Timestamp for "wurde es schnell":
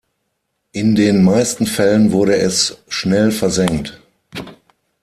2.11-3.29